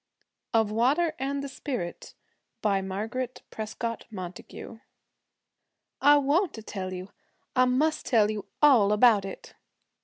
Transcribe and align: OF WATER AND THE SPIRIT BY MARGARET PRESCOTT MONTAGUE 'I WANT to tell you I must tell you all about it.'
OF 0.55 0.71
WATER 0.71 1.13
AND 1.19 1.43
THE 1.43 1.47
SPIRIT 1.47 2.15
BY 2.63 2.81
MARGARET 2.81 3.43
PRESCOTT 3.51 4.05
MONTAGUE 4.09 4.81
'I 6.01 6.17
WANT 6.17 6.53
to 6.55 6.63
tell 6.63 6.91
you 6.91 7.11
I 7.55 7.65
must 7.65 8.07
tell 8.07 8.31
you 8.31 8.47
all 8.63 8.93
about 8.93 9.25
it.' 9.25 9.53